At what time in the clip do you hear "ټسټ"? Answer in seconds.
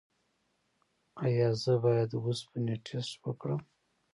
2.85-3.13